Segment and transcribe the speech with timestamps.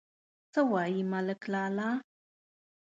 [0.51, 1.89] _څه وايي، ملک لالا؟